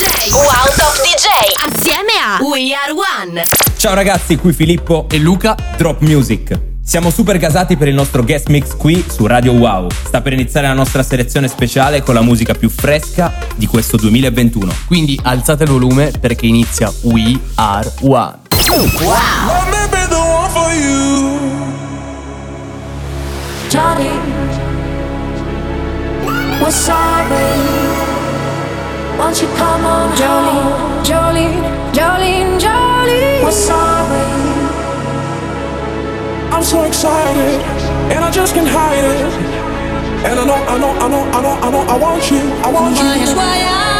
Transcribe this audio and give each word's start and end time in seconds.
DJ. 0.00 0.32
Wow 0.32 0.64
Top 0.76 0.96
DJ. 1.02 1.26
Assieme 1.68 2.12
a 2.24 2.42
We 2.42 2.72
Are 2.72 2.90
One. 3.22 3.42
Ciao 3.76 3.92
ragazzi, 3.92 4.36
qui 4.36 4.54
Filippo 4.54 5.06
e 5.10 5.18
Luca. 5.18 5.54
Drop 5.76 6.00
Music. 6.00 6.58
Siamo 6.82 7.10
super 7.10 7.36
gasati 7.36 7.76
per 7.76 7.88
il 7.88 7.92
nostro 7.92 8.24
guest 8.24 8.48
mix 8.48 8.74
qui 8.78 9.04
su 9.06 9.26
Radio 9.26 9.52
Wow. 9.52 9.88
Sta 9.90 10.22
per 10.22 10.32
iniziare 10.32 10.68
la 10.68 10.72
nostra 10.72 11.02
selezione 11.02 11.48
speciale 11.48 12.02
con 12.02 12.14
la 12.14 12.22
musica 12.22 12.54
più 12.54 12.70
fresca 12.70 13.30
di 13.56 13.66
questo 13.66 13.98
2021. 13.98 14.72
Quindi 14.86 15.20
alzate 15.22 15.64
il 15.64 15.70
volume 15.70 16.12
perché 16.18 16.46
inizia 16.46 16.90
We 17.02 17.38
Are 17.56 17.92
One. 18.00 18.38
Wow! 19.02 19.18
Johnny, 23.68 24.08
we're 26.58 26.70
sorry. 26.70 27.89
Won't 29.20 29.36
you 29.42 29.48
come 29.48 29.84
on 29.84 30.08
Jolene, 30.16 31.04
Jolene, 31.04 31.60
Jolene, 31.92 32.58
Jolene. 32.58 33.44
We're 33.44 33.52
sorry 33.52 34.24
I'm 36.50 36.62
so 36.62 36.84
excited 36.84 37.60
And 38.12 38.24
I 38.24 38.30
just 38.30 38.54
can't 38.54 38.66
hide 38.66 39.04
it. 39.04 39.20
And 40.24 40.40
I 40.40 40.44
know, 40.46 40.54
I 40.54 40.78
know, 40.78 40.90
I 41.04 41.08
know, 41.12 41.22
I 41.36 41.42
know, 41.42 41.54
I 41.66 41.70
know 41.70 41.82
I 41.94 41.98
want 41.98 42.30
you, 42.30 42.40
I 42.64 42.70
want 42.72 42.96
you. 42.96 43.04
Voyage, 43.04 43.34
voyage 43.34 43.99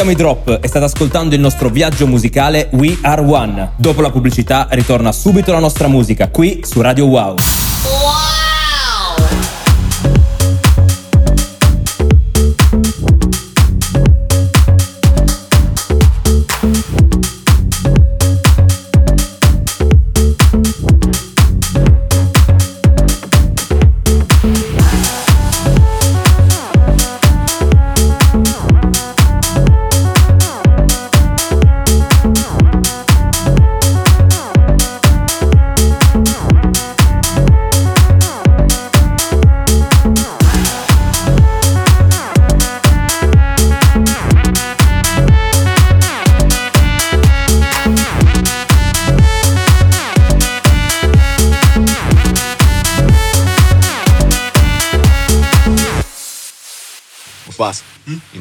siamo 0.00 0.14
i 0.14 0.18
Drop 0.18 0.60
e 0.62 0.66
state 0.66 0.86
ascoltando 0.86 1.34
il 1.34 1.42
nostro 1.42 1.68
viaggio 1.68 2.06
musicale 2.06 2.70
We 2.72 2.96
Are 3.02 3.20
One. 3.20 3.72
Dopo 3.76 4.00
la 4.00 4.10
pubblicità 4.10 4.66
ritorna 4.70 5.12
subito 5.12 5.52
la 5.52 5.58
nostra 5.58 5.88
musica 5.88 6.30
qui 6.30 6.60
su 6.64 6.80
Radio 6.80 7.04
Wow. 7.04 7.36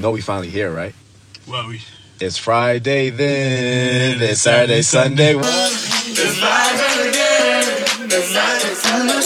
Know 0.09 0.13
we 0.13 0.21
finally 0.21 0.49
here, 0.49 0.71
right? 0.73 0.95
Well, 1.47 1.67
we. 1.67 1.81
It's 2.19 2.37
Friday 2.37 3.11
then. 3.11 4.19
It's 4.21 4.41
Saturday, 4.41 4.81
Sunday. 4.81 5.35
It's 5.35 6.37
Friday 6.39 7.09
again. 7.09 7.83
It's 8.09 8.27
Saturday, 8.33 8.73
Sunday. 8.73 9.17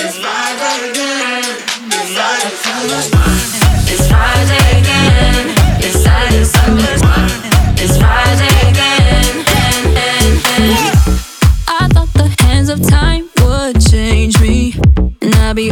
It's 0.00 0.16
Friday 0.16 0.90
again. 0.90 1.44
It's 1.92 2.10
Friday, 2.16 2.54
Sunday. 2.64 3.04
It's 3.92 4.08
Friday 4.08 4.64
again. 4.80 5.44
It's 5.84 5.98
Saturday, 6.02 6.44
Sunday. 6.44 6.96
It's 7.82 7.96
Friday 7.98 8.54
again. 8.70 9.44
I 11.68 11.88
thought 11.92 12.12
the 12.14 12.28
hands 12.44 12.70
of 12.70 12.80
time 12.88 13.28
would 13.42 13.76
change 13.90 14.40
me, 14.40 14.74
and 15.20 15.34
I'd 15.34 15.56
be 15.56 15.70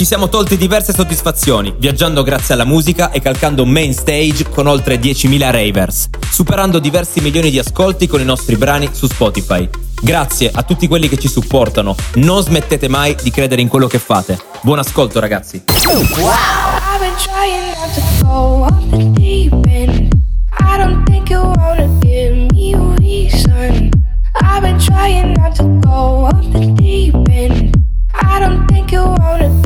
ci 0.00 0.06
siamo 0.06 0.30
tolti 0.30 0.56
diverse 0.56 0.94
soddisfazioni, 0.94 1.74
viaggiando 1.76 2.22
grazie 2.22 2.54
alla 2.54 2.64
musica 2.64 3.10
e 3.10 3.20
calcando 3.20 3.66
main 3.66 3.92
stage 3.92 4.48
con 4.48 4.66
oltre 4.66 4.98
10.000 4.98 5.50
ravers, 5.50 6.08
superando 6.30 6.78
diversi 6.78 7.20
milioni 7.20 7.50
di 7.50 7.58
ascolti 7.58 8.06
con 8.06 8.18
i 8.18 8.24
nostri 8.24 8.56
brani 8.56 8.88
su 8.92 9.06
Spotify. 9.06 9.68
Grazie 10.00 10.50
a 10.54 10.62
tutti 10.62 10.88
quelli 10.88 11.06
che 11.06 11.18
ci 11.18 11.28
supportano, 11.28 11.94
non 12.14 12.42
smettete 12.42 12.88
mai 12.88 13.14
di 13.22 13.30
credere 13.30 13.60
in 13.60 13.68
quello 13.68 13.88
che 13.88 13.98
fate. 13.98 14.40
Buon 14.62 14.78
ascolto 14.78 15.20
ragazzi. 15.20 15.64
End. 27.28 27.74
I 28.14 28.38
don't 28.38 28.66
think 28.68 28.92
you 28.92 29.02
wanna 29.04 29.59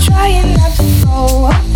trying 0.00 0.54
not 0.54 0.72
to 0.76 1.04
go 1.04 1.67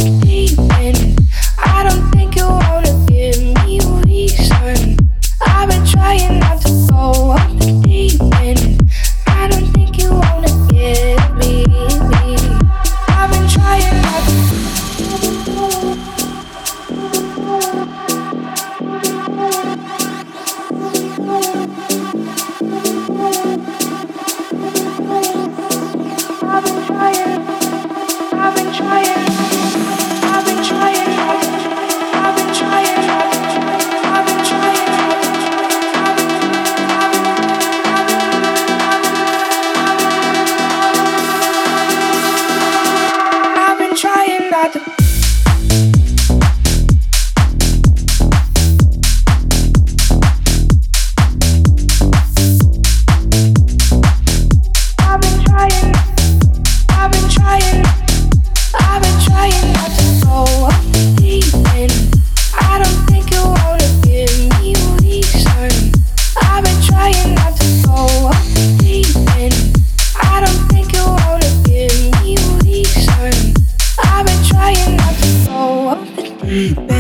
Yeah. 76.52 76.91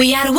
We 0.00 0.14
are 0.14 0.32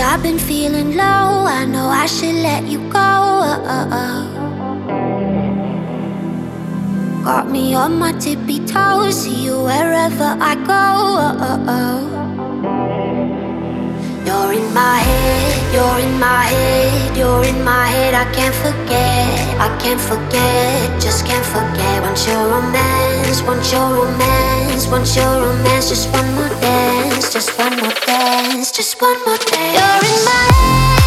I've 0.00 0.22
been 0.22 0.38
feeling 0.38 0.96
low. 0.96 1.44
I 1.46 1.64
know 1.66 1.88
I 1.88 2.06
should 2.06 2.36
let 2.36 2.64
you 2.64 2.78
go. 2.90 3.08
Got 7.24 7.50
me 7.50 7.74
on 7.74 7.98
my 7.98 8.12
tippy 8.12 8.64
toes. 8.66 9.22
See 9.22 9.44
you 9.44 9.62
wherever 9.62 10.36
I 10.40 10.54
go. 10.66 12.29
You're 14.30 14.52
in 14.52 14.72
my 14.72 14.98
head, 14.98 15.74
you're 15.74 15.98
in 16.06 16.20
my 16.20 16.44
head, 16.44 17.16
you're 17.16 17.44
in 17.50 17.64
my 17.64 17.86
head. 17.88 18.14
I 18.14 18.30
can't 18.32 18.54
forget, 18.54 19.58
I 19.58 19.68
can't 19.82 20.00
forget, 20.00 21.02
just 21.02 21.26
can't 21.26 21.44
forget. 21.44 22.00
Want 22.00 22.24
your 22.28 22.38
romance, 22.46 23.42
want 23.42 23.66
your 23.72 23.88
romance, 23.90 24.86
want 24.86 25.16
your 25.16 25.34
romance. 25.42 25.88
Just 25.88 26.12
one 26.12 26.30
more 26.36 26.48
dance, 26.60 27.32
just 27.32 27.58
one 27.58 27.76
more 27.80 27.96
dance, 28.06 28.70
just 28.70 29.02
one 29.02 29.18
more 29.26 29.38
dance. 29.50 29.74
You're 29.76 30.02
in 30.10 30.24
my 30.24 30.46
head, 30.62 30.99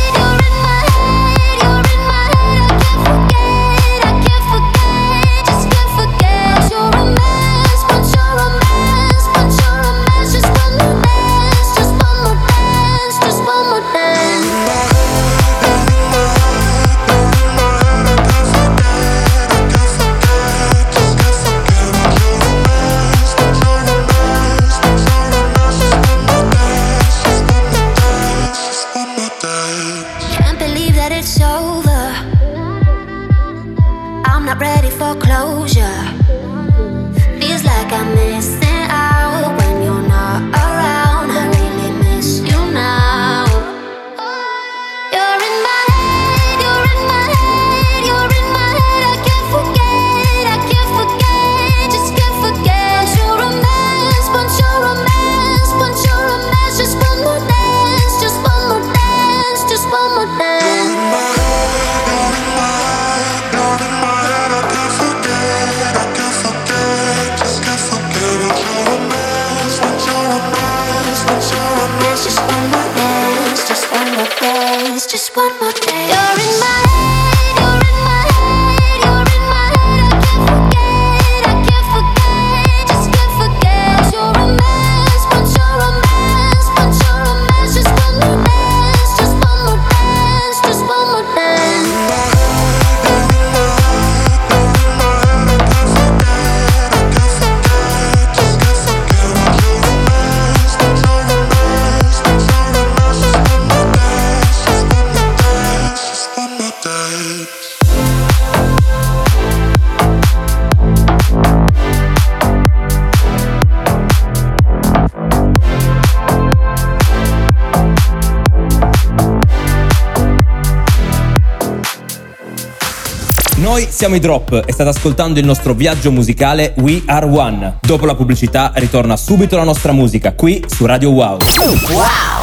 Siamo 124.04 124.18
i 124.18 124.20
Drop 124.20 124.64
e 124.66 124.74
state 124.74 124.90
ascoltando 124.90 125.40
il 125.40 125.46
nostro 125.46 125.74
viaggio 125.74 126.12
musicale 126.12 126.74
We 126.80 127.04
Are 127.06 127.26
One. 127.26 127.78
Dopo 127.80 128.06
la 128.06 128.16
pubblicità 128.16 128.74
ritorna 128.76 129.16
subito 129.16 129.56
la 129.56 129.64
nostra 129.64 129.94
musica 129.94 130.34
qui 130.34 130.62
su 130.68 130.86
Radio 130.86 131.12
Wow. 131.12 131.38
You're 131.56 132.43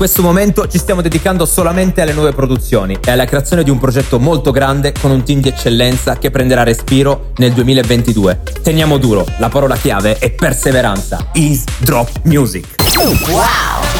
questo 0.00 0.22
momento 0.22 0.66
ci 0.66 0.78
stiamo 0.78 1.02
dedicando 1.02 1.44
solamente 1.44 2.00
alle 2.00 2.14
nuove 2.14 2.32
produzioni 2.32 2.96
e 3.04 3.10
alla 3.10 3.26
creazione 3.26 3.62
di 3.62 3.68
un 3.68 3.78
progetto 3.78 4.18
molto 4.18 4.50
grande 4.50 4.94
con 4.98 5.10
un 5.10 5.22
team 5.24 5.42
di 5.42 5.50
eccellenza 5.50 6.16
che 6.16 6.30
prenderà 6.30 6.62
respiro 6.62 7.32
nel 7.36 7.52
2022. 7.52 8.40
Teniamo 8.62 8.96
duro, 8.96 9.26
la 9.36 9.50
parola 9.50 9.76
chiave 9.76 10.16
è 10.16 10.30
perseveranza. 10.30 11.28
Is 11.34 11.64
Drop 11.80 12.22
Music. 12.22 12.76
Wow! 13.28 13.99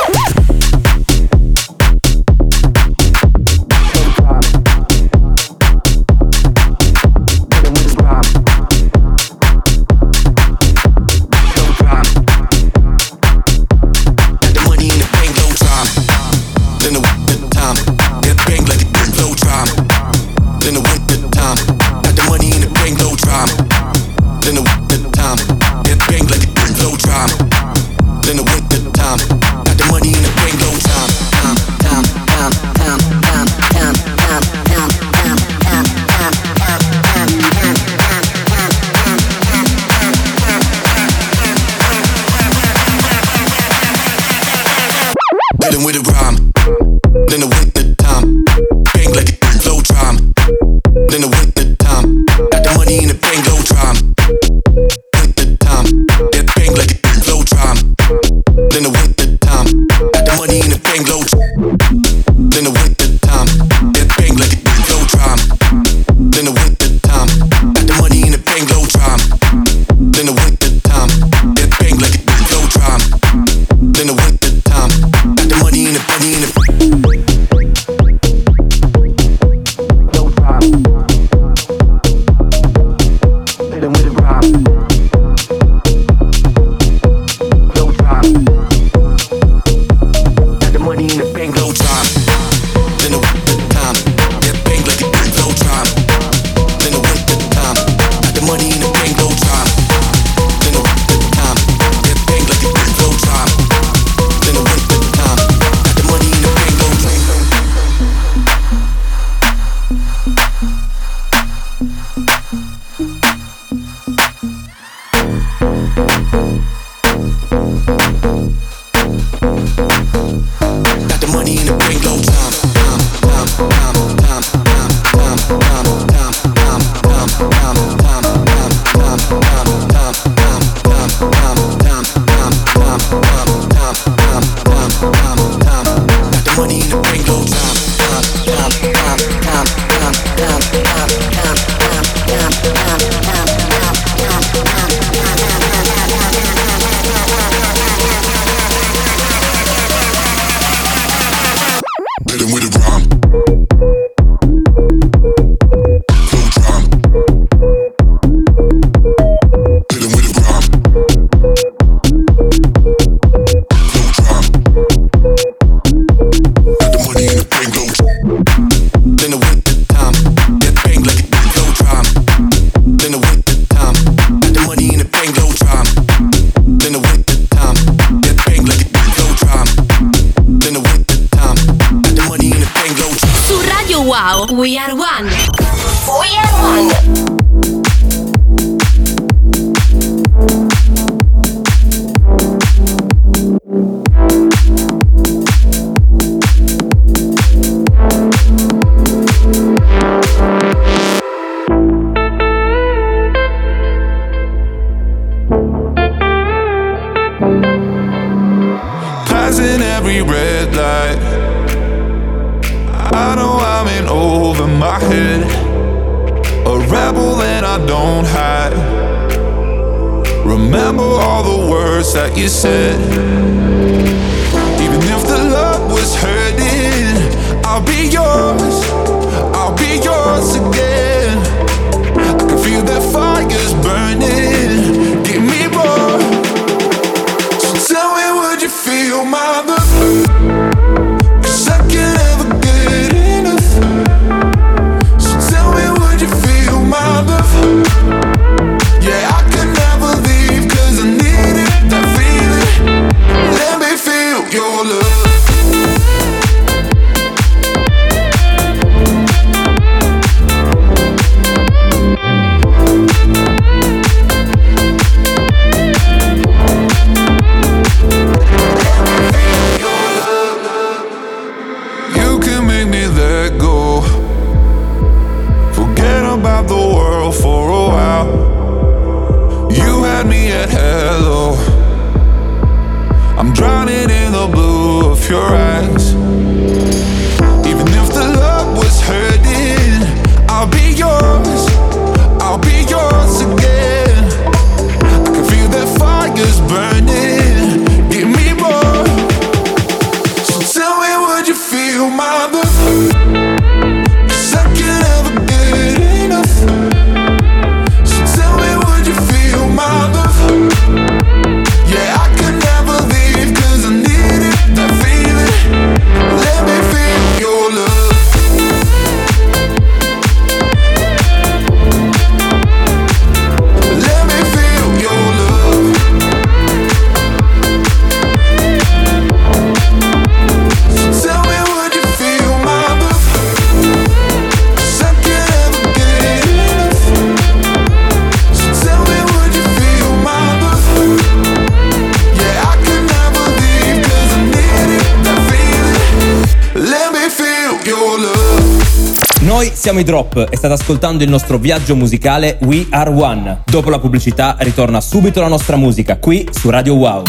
Noi 349.51 349.69
siamo 349.73 349.99
i 349.99 350.05
Drop 350.05 350.47
e 350.49 350.55
state 350.55 350.75
ascoltando 350.75 351.25
il 351.25 351.29
nostro 351.29 351.57
viaggio 351.57 351.93
musicale 351.93 352.57
We 352.61 352.87
Are 352.89 353.09
One. 353.09 353.63
Dopo 353.65 353.89
la 353.89 353.99
pubblicità 353.99 354.55
ritorna 354.59 355.01
subito 355.01 355.41
la 355.41 355.49
nostra 355.49 355.75
musica 355.75 356.15
qui 356.15 356.47
su 356.49 356.69
Radio 356.69 356.93
Wow. 356.93 357.23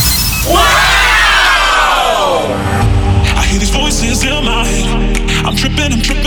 Wow! 0.46 0.56
I 3.34 3.44
hear 3.50 3.58
these 3.58 3.72
voices 3.76 4.22
in 4.22 4.44
my 4.44 4.64
head. 4.64 5.16
I'm 5.44 5.56
tripping, 5.56 5.90
I'm 5.90 6.00
tripping. 6.00 6.21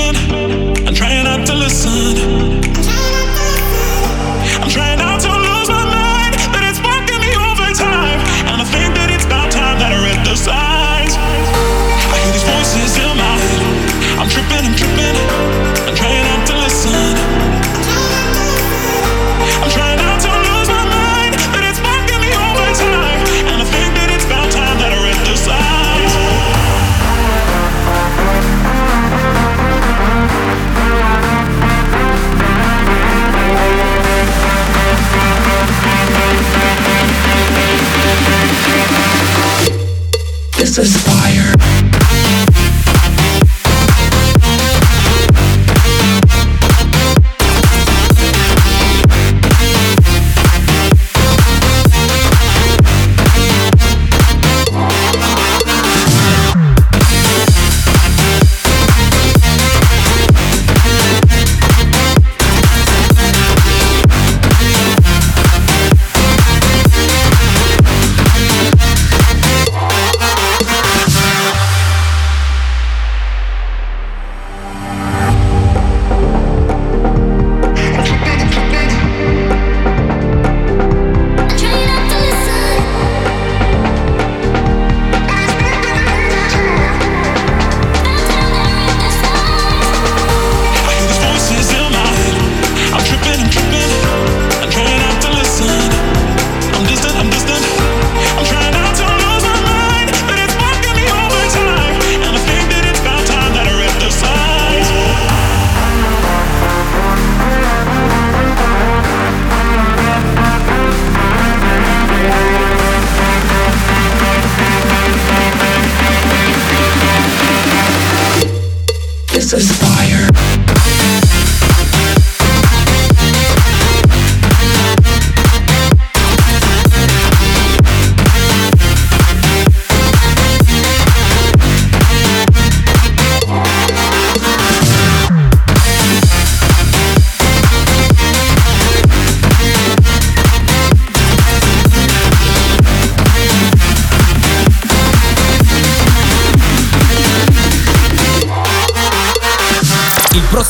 This 40.75 40.93
is 40.93 41.03
fire 41.03 41.64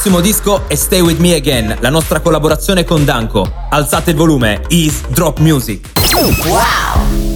prossimo 0.06 0.22
disco 0.22 0.68
è 0.68 0.76
Stay 0.76 1.02
With 1.02 1.18
Me 1.18 1.34
Again, 1.34 1.78
la 1.80 1.90
nostra 1.90 2.20
collaborazione 2.20 2.84
con 2.84 3.04
Danko. 3.06 3.52
Alzate 3.72 4.12
il 4.12 4.16
volume, 4.16 4.62
is 4.68 5.02
Drop 5.08 5.40
Music. 5.40 5.90
Wow! 6.46 7.34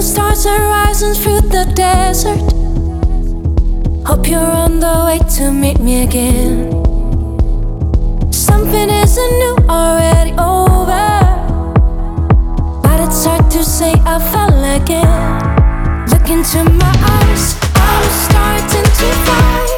stars 0.00 0.46
are 0.46 0.60
rising 0.68 1.14
through 1.14 1.48
the 1.48 1.64
desert. 1.74 2.40
Hope 4.04 4.28
you're 4.28 4.40
on 4.40 4.80
the 4.80 5.04
way 5.06 5.20
to 5.36 5.50
meet 5.52 5.78
me 5.78 6.02
again. 6.02 6.70
Something 8.30 8.90
isn't 8.90 9.38
new 9.38 9.56
already. 9.68 10.34
Oh, 10.36 10.51
to 13.52 13.62
say 13.62 13.92
I 14.06 14.18
fell 14.18 14.64
again. 14.76 16.06
Look 16.08 16.30
into 16.30 16.64
my 16.64 16.94
eyes, 17.18 17.54
I'm 17.74 18.06
starting 18.24 18.88
to 18.98 19.08
fight. 19.26 19.68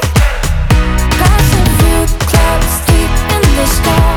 Clouds 1.17 1.53
of 1.61 1.71
you, 1.83 1.99
clouds 2.31 2.75
deep 2.87 3.11
in 3.35 3.43
the 3.57 3.67
sky. 3.67 4.14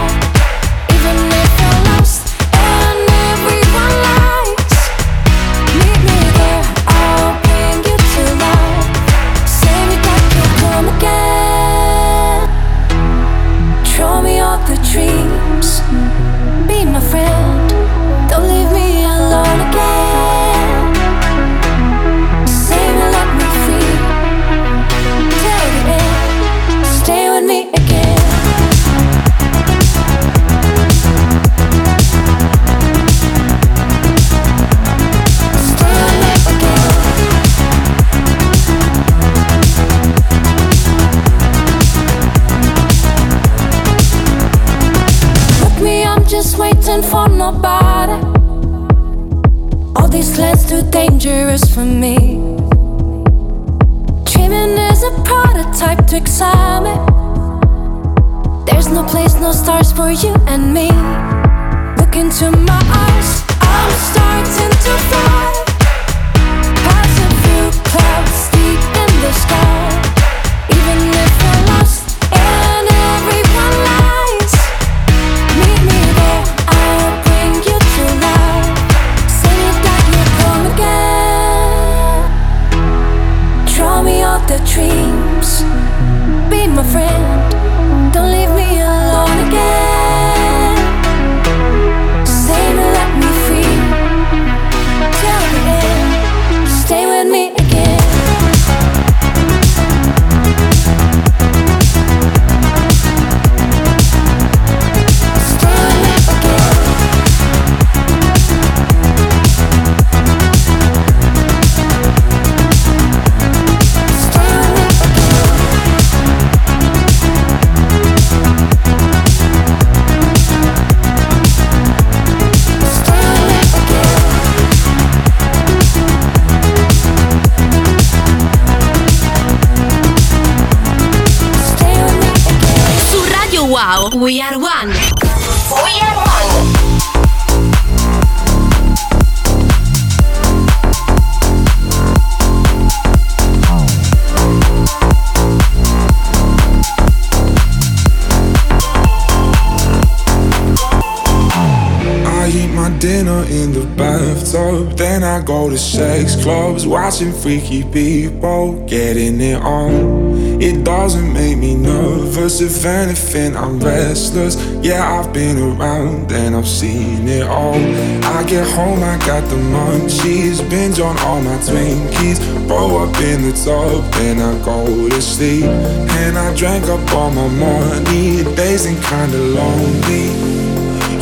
Sex 155.77 156.35
clubs, 156.41 156.87
watching 156.87 157.31
freaky 157.31 157.83
people 157.83 158.83
getting 158.87 159.39
it 159.39 159.61
on. 159.61 160.61
It 160.61 160.83
doesn't 160.83 161.31
make 161.33 161.57
me 161.57 161.75
nervous, 161.75 162.61
if 162.61 162.83
anything, 162.83 163.55
I'm 163.55 163.79
restless. 163.79 164.55
Yeah, 164.83 165.19
I've 165.19 165.31
been 165.31 165.57
around 165.57 166.31
and 166.31 166.55
I've 166.55 166.67
seen 166.67 167.27
it 167.27 167.47
all. 167.47 167.75
I 167.75 168.43
get 168.47 168.67
home, 168.75 169.03
I 169.03 169.17
got 169.25 169.47
the 169.49 169.55
munchies, 169.55 170.67
binge 170.69 170.99
on 170.99 171.17
all 171.19 171.41
my 171.41 171.57
Twinkies, 171.57 172.39
throw 172.67 173.03
up 173.03 173.15
in 173.21 173.43
the 173.43 173.53
tub, 173.53 174.03
then 174.13 174.39
I 174.39 174.65
go 174.65 175.09
to 175.09 175.21
sleep. 175.21 175.65
And 175.65 176.37
I 176.37 176.55
drank 176.55 176.85
up 176.85 177.11
all 177.13 177.29
my 177.29 177.47
money, 177.47 178.43
days 178.55 178.85
and 178.85 179.01
kinda 179.03 179.37
lonely. 179.37 180.57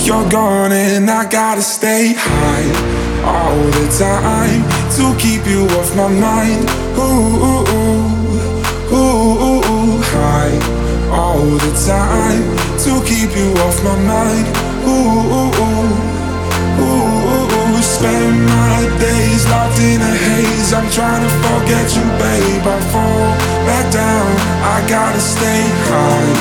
You're 0.06 0.30
gone 0.30 0.72
and 0.72 1.10
I 1.10 1.30
gotta 1.30 1.62
stay 1.62 2.14
high 2.16 3.05
all 3.26 3.58
the 3.78 3.88
time 3.98 4.62
to 4.98 5.04
keep 5.18 5.46
you 5.48 5.66
off 5.78 5.90
my 5.96 6.08
mind. 6.08 6.70
Ooh, 6.98 7.50
ooh, 7.50 7.74
ooh, 8.94 9.02
ooh, 9.02 9.62
ooh, 9.72 9.98
high 10.14 10.56
all 11.12 11.46
the 11.66 11.74
time 11.86 12.44
to 12.84 12.92
keep 13.10 13.32
you 13.36 13.50
off 13.66 13.78
my 13.84 13.98
mind. 14.06 14.46
Ooh, 14.86 14.94
ooh, 14.94 15.52
ooh, 15.66 15.90
ooh, 16.82 16.94
ooh, 17.34 17.58
ooh. 17.58 17.82
Spend 17.82 18.46
my 18.46 18.80
days 19.00 19.44
locked 19.50 19.80
in 19.80 20.02
a 20.02 20.14
haze. 20.28 20.74
I'm 20.74 20.90
trying 20.92 21.24
to 21.24 21.32
forget 21.46 21.86
you, 21.96 22.06
babe. 22.22 22.66
I 22.66 22.80
fall 22.92 23.30
back 23.68 23.86
down. 23.94 24.30
I 24.76 24.78
gotta 24.90 25.20
stay 25.20 25.64
high 25.90 26.32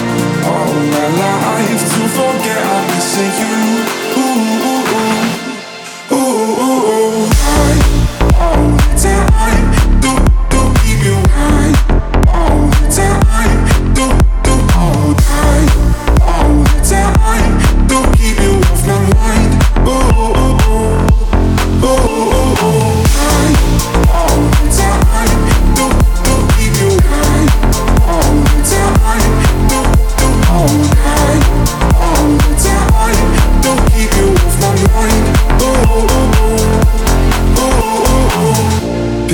all 0.51 0.75
my 0.95 1.09
life 1.25 1.83
to 1.95 2.03
forget 2.19 2.61
I'm 2.75 2.85
missing 2.93 3.35
you. 3.43 3.57
Ooh, 4.21 4.69
ooh, 4.69 4.74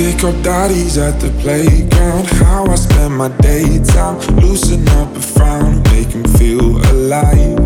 Pick 0.01 0.23
up 0.23 0.33
daddies 0.41 0.97
at 0.97 1.19
the 1.19 1.29
playground. 1.43 2.25
How 2.41 2.65
I 2.65 2.73
spend 2.73 3.15
my 3.15 3.29
daytime. 3.37 4.17
Loosen 4.41 4.89
up 4.97 5.15
a 5.15 5.19
frown, 5.19 5.83
make 5.93 6.07
him 6.07 6.23
feel 6.23 6.81
alive. 6.89 7.59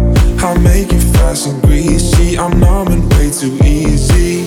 I 0.43 0.57
make 0.59 0.91
it 0.91 1.05
fast 1.15 1.47
and 1.47 1.61
greasy. 1.63 2.37
I'm 2.37 2.59
numbing 2.59 3.07
way 3.11 3.31
too 3.31 3.57
easy. 3.63 4.43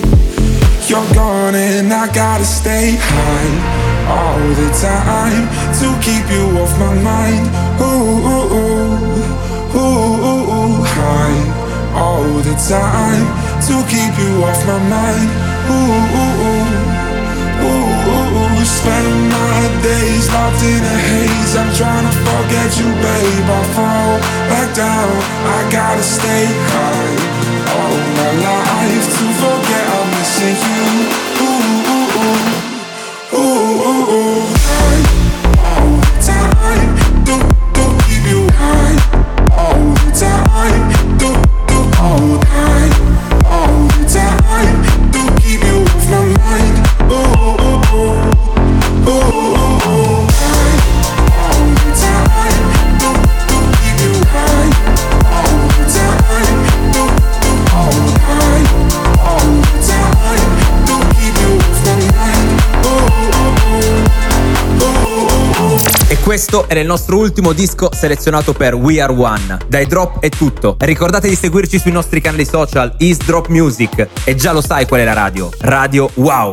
You're 0.85 1.09
gone 1.15 1.55
and 1.55 1.91
I 1.91 2.13
gotta 2.13 2.45
stay 2.45 2.93
high 2.95 3.51
all 4.05 4.37
the 4.61 4.69
time 4.77 5.49
to 5.81 5.87
keep 6.05 6.29
you 6.29 6.45
off 6.61 6.71
my 6.77 6.93
mind. 6.93 7.45
Ooh, 7.81 8.21
ooh, 8.33 8.53
ooh, 8.53 8.93
ooh, 9.81 10.29
ooh, 10.29 10.53
ooh, 10.57 10.83
high 10.93 11.41
all 11.97 12.37
the 12.49 12.55
time 12.69 13.25
to 13.65 13.75
keep 13.89 14.13
you 14.21 14.45
off 14.45 14.61
my 14.67 14.77
mind. 14.93 15.29
Ooh, 15.73 15.89
ooh, 15.89 16.17
ooh, 16.17 16.45
ooh, 16.45 16.69
ooh, 16.69 16.85
ooh. 16.85 16.88
Spend 18.69 19.29
my 19.33 19.61
days 19.81 20.29
locked 20.29 20.61
in 20.61 20.83
a 20.85 20.97
haze. 21.09 21.55
I'm 21.57 21.73
trying 21.73 22.05
to 22.05 22.13
forget 22.21 22.69
you, 22.77 22.85
babe. 23.01 23.49
I 23.49 23.61
fall 23.73 24.13
back 24.49 24.69
down. 24.75 25.09
I 25.57 25.59
gotta 25.71 26.03
stay 26.03 26.45
high 26.69 27.17
all 27.73 27.97
my 28.17 28.31
life 28.45 29.07
to 29.15 29.25
forget 29.41 29.85
I'm 29.97 30.07
missing 30.13 30.59
you. 30.69 30.85
Ooh, 31.45 31.89
ooh, 31.93 32.19
ooh, 32.21 32.45
ooh, 33.39 33.89
ooh, 33.89 34.15
ooh. 34.15 34.45
High 34.69 35.03
all 35.65 35.91
the 36.05 36.13
time. 36.29 36.91
Do, 37.25 37.35
do 37.75 37.85
keep 38.05 38.23
you 38.29 38.41
high 38.53 38.95
all 39.57 39.81
the 40.05 40.11
time. 40.13 40.98
Questo 66.29 66.69
era 66.69 66.79
il 66.79 66.85
nostro 66.85 67.17
ultimo 67.17 67.53
disco 67.53 67.89
selezionato 67.91 68.53
per 68.53 68.75
We 68.75 69.01
Are 69.01 69.11
One. 69.11 69.57
Dai 69.67 69.87
drop 69.87 70.19
è 70.19 70.29
tutto. 70.29 70.75
Ricordate 70.77 71.27
di 71.27 71.33
seguirci 71.33 71.79
sui 71.79 71.91
nostri 71.91 72.21
canali 72.21 72.45
social 72.45 72.93
East 72.99 73.25
Drop 73.25 73.47
Music 73.47 74.07
e 74.25 74.35
già 74.35 74.51
lo 74.51 74.61
sai 74.61 74.85
qual 74.85 74.99
è 75.01 75.05
la 75.05 75.13
radio. 75.13 75.49
Radio 75.61 76.07
Wow. 76.13 76.47